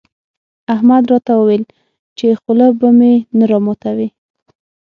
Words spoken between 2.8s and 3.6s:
مې نه